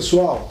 [0.00, 0.50] Pessoal,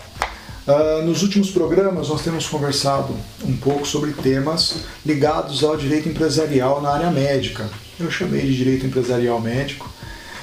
[0.68, 6.80] uh, nos últimos programas nós temos conversado um pouco sobre temas ligados ao direito empresarial
[6.84, 7.68] na área médica.
[8.00, 9.90] Eu chamei de direito empresarial médico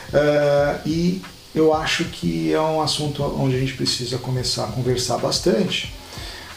[0.09, 1.23] uh, e
[1.55, 5.95] eu acho que é um assunto onde a gente precisa começar a conversar bastante,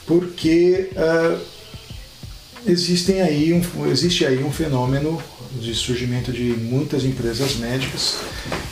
[0.07, 1.39] porque uh,
[2.65, 5.21] existem aí um, existe aí um fenômeno
[5.51, 8.15] de surgimento de muitas empresas médicas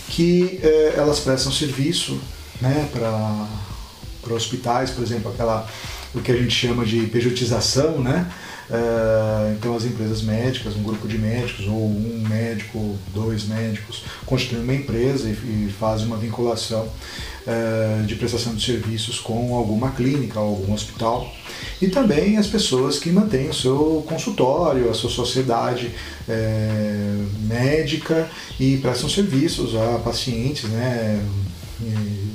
[0.10, 0.60] que
[0.96, 2.20] elas prestam serviço
[2.62, 5.68] né, para hospitais, por exemplo, aquela
[6.14, 8.30] o que a gente chama de pejotização, né?
[8.70, 14.62] Uh, então as empresas médicas, um grupo de médicos ou um médico, dois médicos, constituem
[14.62, 20.50] uma empresa e, fazem uma vinculação uh, de prestação de serviços com alguma clínica ou
[20.50, 21.34] algum hospital.
[21.82, 25.94] E também as pessoas que mantêm o seu consultório, a sua sociedade
[26.28, 28.30] uh, médica
[28.60, 31.22] e prestam serviços a pacientes, né?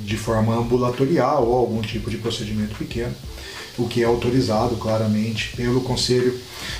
[0.05, 3.13] De forma ambulatorial ou algum tipo de procedimento pequeno,
[3.77, 6.39] o que é autorizado claramente pelo Conselho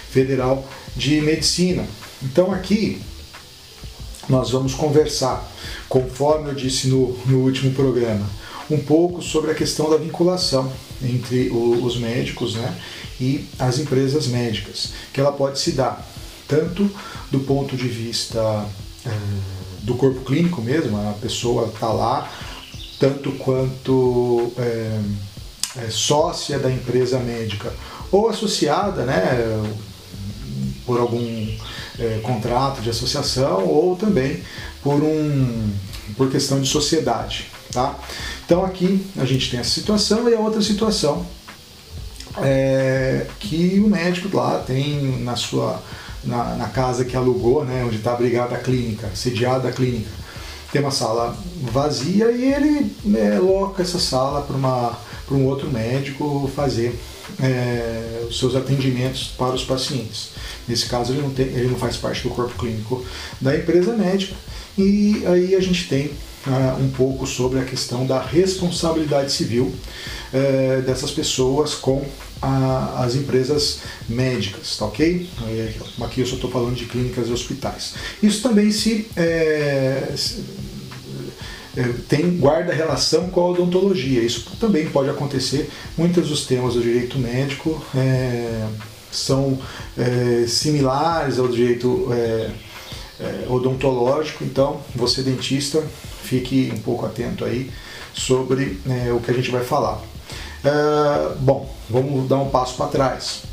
[0.09, 1.85] Federal de Medicina.
[2.21, 3.01] Então aqui
[4.29, 5.51] nós vamos conversar,
[5.89, 8.29] conforme eu disse no, no último programa,
[8.69, 12.77] um pouco sobre a questão da vinculação entre o, os médicos né,
[13.19, 16.07] e as empresas médicas, que ela pode se dar
[16.47, 16.89] tanto
[17.29, 18.65] do ponto de vista
[19.05, 19.09] é,
[19.81, 22.31] do corpo clínico mesmo, a pessoa está lá
[23.03, 24.99] tanto quanto é,
[25.75, 27.69] é, sócia da empresa médica
[28.09, 29.61] ou associada, né,
[30.85, 31.47] por algum
[31.99, 34.41] é, contrato de associação ou também
[34.81, 35.69] por um
[36.15, 37.97] por questão de sociedade, tá?
[38.45, 41.25] Então aqui a gente tem essa situação e a outra situação
[42.41, 45.83] é que o médico lá tem na sua
[46.23, 50.22] na, na casa que alugou, né, onde está abrigada a clínica, sediada a clínica,
[50.73, 51.37] tem uma sala
[51.71, 56.99] vazia e ele é, loca essa sala para um outro médico fazer
[57.39, 60.31] é, os seus atendimentos para os pacientes.
[60.67, 63.05] Nesse caso, ele não, tem, ele não faz parte do corpo clínico
[63.39, 64.33] da empresa médica.
[64.75, 66.09] E aí a gente tem
[66.47, 69.73] uh, um pouco sobre a questão da responsabilidade civil
[70.33, 72.05] uh, dessas pessoas com
[72.41, 75.29] a, as empresas médicas, tá ok?
[76.01, 77.93] Aqui eu só estou falando de clínicas e hospitais.
[78.21, 80.43] Isso também se, é, se
[81.75, 84.21] é, tem guarda relação com a odontologia.
[84.21, 85.69] Isso também pode acontecer.
[85.97, 88.67] Muitos dos temas do direito médico é,
[89.11, 89.57] são
[89.97, 92.51] é, similares ao direito é,
[93.49, 94.43] odontológico.
[94.43, 95.83] Então, você dentista,
[96.33, 97.69] fique um pouco atento aí
[98.13, 100.01] sobre é, o que a gente vai falar.
[100.63, 103.43] Uh, bom, vamos dar um passo para trás.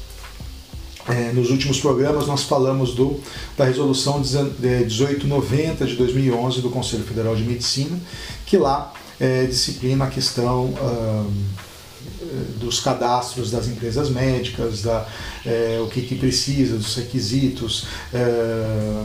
[1.08, 3.20] É, nos últimos programas nós falamos do,
[3.56, 7.98] da resolução 1890 de 2011 do Conselho Federal de Medicina,
[8.46, 11.32] que lá é, disciplina a questão uh,
[12.58, 15.06] dos cadastros das empresas médicas, da,
[15.44, 19.02] é, o que, que, precisa, dos requisitos, é,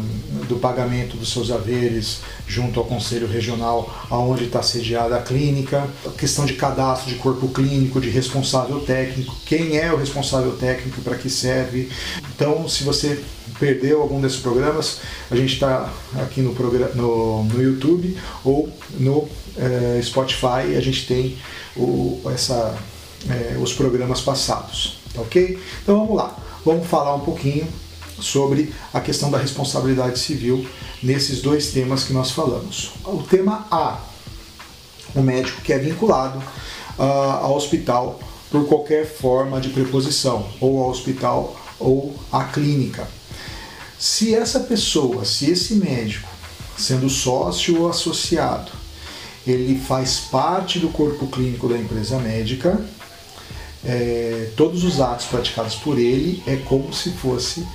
[0.47, 6.09] do pagamento dos seus haveres junto ao Conselho Regional aonde está sediada a clínica, a
[6.09, 11.16] questão de cadastro de corpo clínico, de responsável técnico, quem é o responsável técnico, para
[11.16, 11.89] que serve.
[12.35, 13.19] Então, se você
[13.59, 15.00] perdeu algum desses programas,
[15.31, 18.69] a gente está aqui no, no, no, YouTube ou
[19.00, 19.27] no
[19.57, 21.38] é, Spotify, a gente tem
[21.75, 22.78] o, essa
[23.30, 25.59] é, os programas passados, tá ok?
[25.81, 27.68] Então vamos lá, vamos falar um pouquinho
[28.19, 30.66] sobre a questão da responsabilidade civil
[31.02, 32.91] nesses dois temas que nós falamos.
[33.03, 34.00] O tema A,
[35.13, 36.40] o médico que é vinculado
[36.97, 37.02] uh,
[37.41, 38.19] ao hospital
[38.50, 43.07] por qualquer forma de preposição, ou ao hospital ou à clínica.
[44.00, 46.30] Se essa pessoa, se esse médico,
[46.78, 48.71] sendo sócio ou associado,
[49.45, 52.80] ele faz parte do corpo clínico da empresa médica,
[53.83, 57.65] é, todos os atos praticados por ele é como se fosse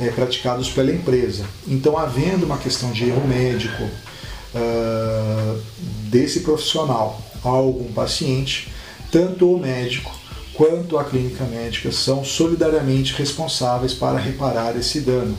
[0.00, 1.44] é, praticados pela empresa.
[1.68, 5.60] Então, havendo uma questão de erro médico uh,
[6.08, 8.72] desse profissional a algum paciente,
[9.12, 10.18] tanto o médico
[10.54, 15.36] quanto a clínica médica são solidariamente responsáveis para reparar esse dano.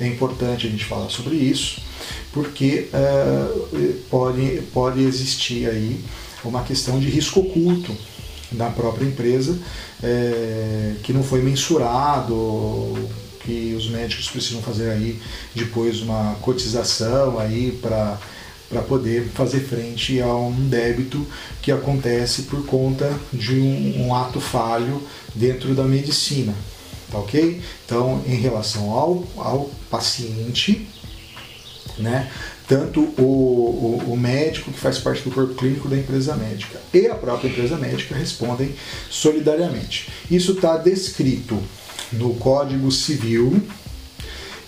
[0.00, 1.80] É importante a gente falar sobre isso,
[2.32, 6.00] porque uh, pode, pode existir aí
[6.44, 7.94] uma questão de risco oculto
[8.50, 9.58] da própria empresa
[10.02, 12.94] é, que não foi mensurado,
[13.40, 15.18] que os médicos precisam fazer aí
[15.54, 18.18] depois uma cotização aí para
[18.68, 21.26] para poder fazer frente a um débito
[21.60, 25.02] que acontece por conta de um, um ato falho
[25.34, 26.54] dentro da medicina,
[27.10, 27.60] tá ok?
[27.84, 30.88] Então, em relação ao, ao paciente,
[31.98, 32.30] né?
[32.72, 37.06] tanto o, o, o, médico que faz parte do corpo clínico da empresa médica e
[37.06, 38.74] a própria empresa médica respondem
[39.10, 40.08] solidariamente.
[40.30, 41.58] Isso está descrito
[42.12, 43.62] no Código Civil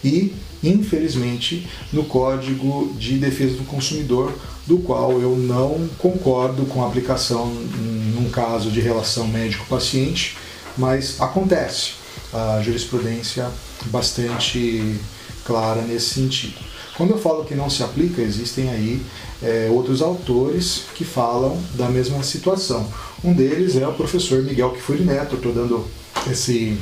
[0.04, 4.36] e, infelizmente, no Código de Defesa do Consumidor,
[4.66, 10.36] do qual eu não concordo com a aplicação num caso de relação médico-paciente,
[10.76, 11.92] mas acontece.
[12.32, 13.48] A jurisprudência
[13.86, 14.98] bastante
[15.44, 16.73] clara nesse sentido.
[16.96, 19.02] Quando eu falo que não se aplica, existem aí
[19.42, 22.88] é, outros autores que falam da mesma situação.
[23.22, 25.84] Um deles é o professor Miguel Kifuri Neto, estou dando
[26.30, 26.78] esse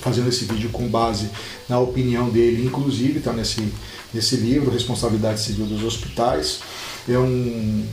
[0.00, 1.28] fazendo esse vídeo com base
[1.68, 3.72] na opinião dele, inclusive está nesse,
[4.12, 6.60] nesse livro, Responsabilidade Civil dos Hospitais.
[7.08, 7.86] É um,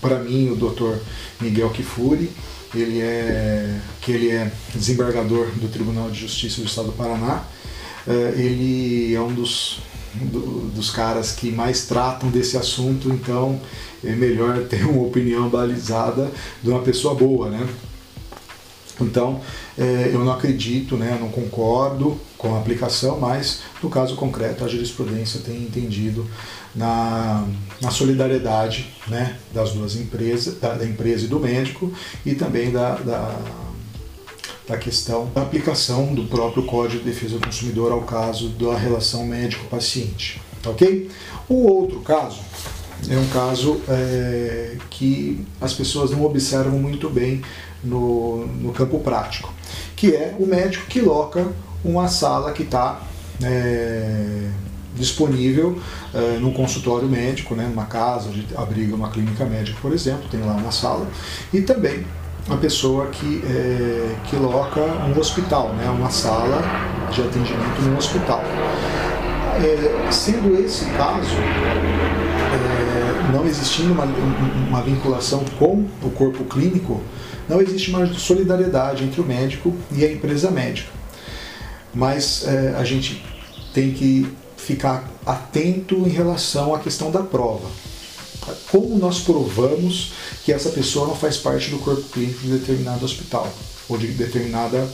[0.00, 0.98] para mim, o Dr.
[1.40, 2.30] Miguel Kifuri,
[2.74, 7.44] ele é, que ele é desembargador do Tribunal de Justiça do Estado do Paraná.
[8.06, 9.80] É, ele é um dos,
[10.26, 13.60] do, dos caras que mais tratam desse assunto, então
[14.04, 16.30] é melhor ter uma opinião balizada
[16.62, 17.68] de uma pessoa boa, né?
[19.00, 19.40] Então,
[19.76, 24.68] é, eu não acredito, né, não concordo com a aplicação, mas no caso concreto a
[24.68, 26.28] jurisprudência tem entendido
[26.74, 27.46] na,
[27.80, 31.92] na solidariedade né, das duas empresas, da, da, empresa e do médico,
[32.26, 33.40] e também da, da,
[34.68, 39.26] da questão da aplicação do próprio Código de Defesa do Consumidor ao caso da relação
[39.26, 40.40] médico-paciente.
[40.66, 41.08] Ok?
[41.48, 42.40] O outro caso
[43.08, 47.42] é um caso é, que as pessoas não observam muito bem
[47.82, 49.52] no, no campo prático,
[49.96, 51.46] que é o médico que loca
[51.84, 53.00] uma sala que está
[53.42, 54.48] é,
[54.94, 55.80] disponível
[56.12, 60.40] é, num consultório médico, né, numa casa onde abriga uma clínica médica, por exemplo, tem
[60.40, 61.08] lá uma sala,
[61.54, 62.04] e também
[62.50, 66.62] a pessoa que, é, que loca um hospital, né, uma sala
[67.12, 68.42] de atendimento num hospital.
[69.62, 71.34] É, sendo esse caso,
[72.54, 77.02] é, não existindo uma, uma vinculação com o corpo clínico,
[77.48, 80.90] não existe uma solidariedade entre o médico e a empresa médica.
[81.94, 83.24] Mas é, a gente
[83.72, 87.68] tem que ficar atento em relação à questão da prova.
[88.70, 90.12] Como nós provamos
[90.44, 93.52] que essa pessoa não faz parte do corpo clínico de determinado hospital
[93.88, 94.88] ou de determinada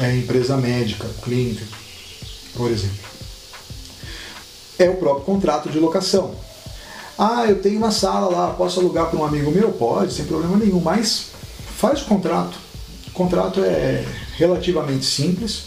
[0.00, 1.64] é, empresa médica, clínica,
[2.54, 3.12] por exemplo?
[4.78, 6.34] É o próprio contrato de locação.
[7.18, 9.70] Ah, eu tenho uma sala lá, posso alugar para um amigo meu?
[9.72, 11.26] Pode, sem problema nenhum, mas
[11.76, 12.56] faz o contrato.
[13.08, 14.04] O contrato é
[14.36, 15.64] relativamente simples,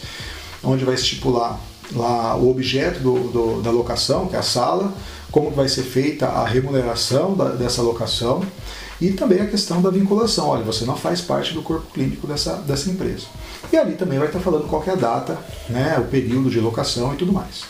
[0.63, 1.59] onde vai estipular
[1.94, 4.91] lá o objeto do, do, da locação, que é a sala,
[5.35, 8.41] como vai ser feita a remuneração da, dessa locação
[9.01, 10.47] e também a questão da vinculação.
[10.47, 13.25] Olha, você não faz parte do corpo clínico dessa, dessa empresa.
[13.69, 15.37] E ali também vai estar falando qual é a data,
[15.67, 17.65] né, o período de locação e tudo mais.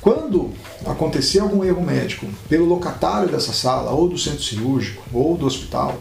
[0.00, 0.50] Quando
[0.84, 5.96] acontecer algum erro médico pelo locatário dessa sala, ou do centro cirúrgico, ou do hospital,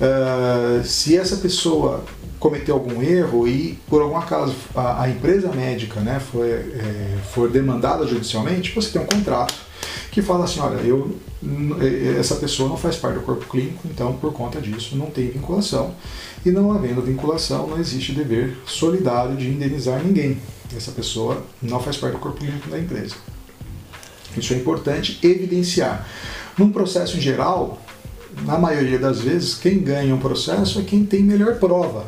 [0.00, 2.02] Uh, se essa pessoa
[2.40, 7.48] cometeu algum erro e por algum acaso a, a empresa médica né, for, é, for
[7.48, 9.54] demandada judicialmente, você tem um contrato
[10.12, 11.16] que fala assim, olha, eu,
[12.20, 15.94] essa pessoa não faz parte do corpo clínico, então por conta disso não tem vinculação.
[16.44, 20.36] E não havendo vinculação, não existe dever solidário de indenizar ninguém.
[20.76, 23.14] Essa pessoa não faz parte do corpo clínico da empresa.
[24.36, 26.06] Isso é importante evidenciar.
[26.58, 27.80] Num processo em geral,
[28.44, 32.06] na maioria das vezes, quem ganha um processo é quem tem melhor prova.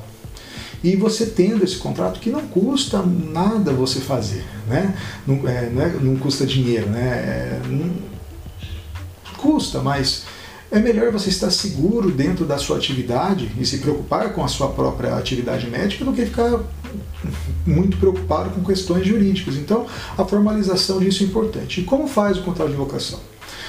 [0.85, 4.95] E você tendo esse contrato que não custa nada você fazer, né?
[5.27, 7.01] Não, é, não, é, não custa dinheiro, né?
[7.01, 7.91] É, não,
[9.39, 10.25] custa, mas
[10.71, 14.69] é melhor você estar seguro dentro da sua atividade e se preocupar com a sua
[14.69, 16.61] própria atividade médica do que ficar
[17.65, 19.57] muito preocupado com questões jurídicas.
[19.57, 19.87] Então,
[20.19, 21.81] a formalização disso é importante.
[21.81, 23.21] E como faz o contrato de locação?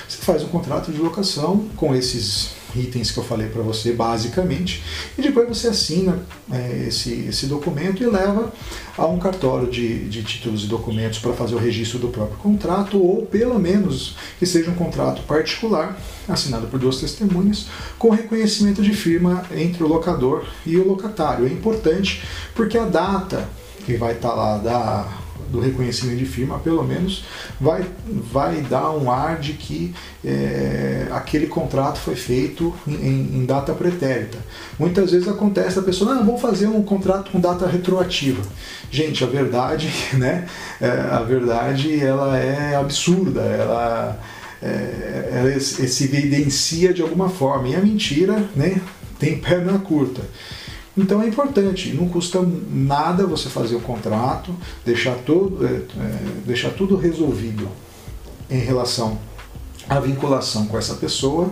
[0.05, 4.84] Você faz um contrato de locação com esses itens que eu falei para você, basicamente,
[5.17, 6.20] e depois você assina
[6.51, 8.51] é, esse, esse documento e leva
[8.98, 13.01] a um cartório de, de títulos e documentos para fazer o registro do próprio contrato,
[13.01, 17.67] ou pelo menos que seja um contrato particular, assinado por duas testemunhas,
[17.98, 21.46] com reconhecimento de firma entre o locador e o locatário.
[21.46, 23.48] É importante porque a data
[23.86, 27.24] que vai estar tá lá da do reconhecimento de firma, pelo menos
[27.60, 33.74] vai, vai dar um ar de que é, aquele contrato foi feito em, em, data
[33.74, 34.38] pretérita.
[34.77, 38.42] Muitas vezes acontece a pessoa, não, vamos fazer um contrato com data retroativa.
[38.89, 40.46] Gente, a verdade, né?
[40.82, 44.20] É, a verdade ela é absurda, ela,
[44.62, 47.68] é, ela se evidencia de alguma forma.
[47.70, 48.82] E a mentira né,
[49.20, 50.22] tem perna curta.
[50.97, 52.39] Então é importante, não custa
[52.71, 57.67] nada você fazer o contrato, deixar, todo, é, é, deixar tudo resolvido
[58.49, 59.17] em relação
[59.89, 61.49] à vinculação com essa pessoa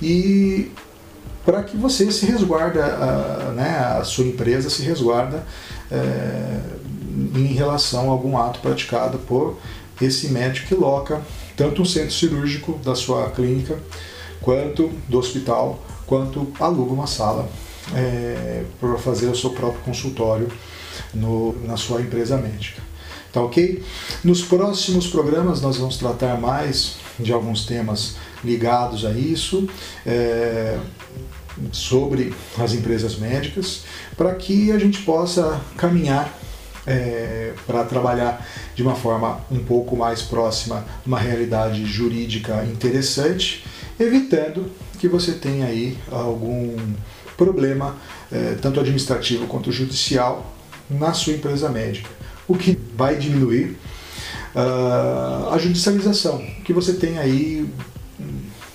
[0.00, 0.70] e
[1.44, 5.44] para que você se resguarda, a, né, a sua empresa se resguarda
[5.90, 6.60] é,
[7.34, 9.58] em relação a algum ato praticado por
[10.00, 11.20] esse médico que loca
[11.56, 13.78] tanto um centro cirúrgico da sua clínica,
[14.40, 17.48] quanto do hospital, quanto aluga uma sala
[17.94, 20.48] é, para fazer o seu próprio consultório
[21.14, 22.82] no, na sua empresa médica.
[23.32, 23.82] Tá ok?
[24.24, 29.68] Nos próximos programas nós vamos tratar mais de alguns temas ligados a isso,
[30.06, 30.78] é,
[31.72, 33.82] sobre as empresas médicas,
[34.16, 36.32] para que a gente possa caminhar
[36.86, 43.64] é, para trabalhar de uma forma um pouco mais próxima uma realidade jurídica interessante,
[44.00, 46.76] evitando que você tenha aí algum
[47.38, 47.96] problema,
[48.30, 50.54] é, tanto administrativo quanto judicial,
[50.90, 52.10] na sua empresa médica,
[52.46, 53.76] o que vai diminuir
[54.54, 57.68] uh, a judicialização, que você tem aí,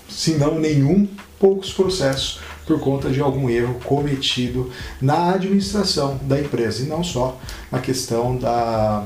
[0.07, 1.07] se não nenhum,
[1.39, 7.37] poucos processos por conta de algum erro cometido na administração da empresa e não só
[7.69, 9.05] na questão da,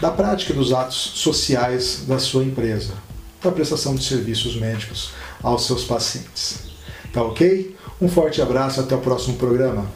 [0.00, 2.94] da prática dos atos sociais da sua empresa,
[3.42, 5.10] da prestação de serviços médicos
[5.42, 6.60] aos seus pacientes.
[7.12, 7.76] Tá ok?
[8.00, 9.86] Um forte abraço, até o próximo programa.